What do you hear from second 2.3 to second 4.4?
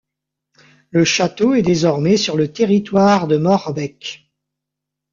le territoire de Morbecque.